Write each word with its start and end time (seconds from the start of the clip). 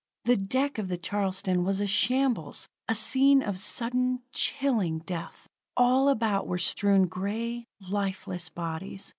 The 0.25 0.35
deck 0.35 0.79
of 0.79 0.87
the 0.87 0.97
Charleston 0.97 1.63
was 1.63 1.79
a 1.79 1.85
shambles 1.85 2.67
a 2.89 2.95
scene 2.95 3.43
of 3.43 3.59
sudden, 3.59 4.23
chilling 4.31 4.97
death. 4.97 5.47
All 5.77 6.09
about 6.09 6.47
were 6.47 6.57
strewn 6.57 7.05
gray, 7.05 7.65
lifeless 7.87 8.49
bodies. 8.49 9.09